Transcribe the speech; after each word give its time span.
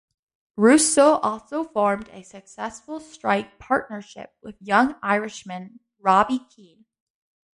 Roussel 0.55 1.19
also 1.19 1.63
formed 1.63 2.09
a 2.09 2.23
successful 2.23 2.99
strike 2.99 3.59
partnership 3.59 4.33
with 4.41 4.55
young 4.59 4.95
Irishman 5.03 5.79
Robbie 5.99 6.41
Keane. 6.49 6.85